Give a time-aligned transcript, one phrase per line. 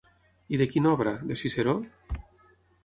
[0.55, 1.77] I de quina obra, de Ciceró?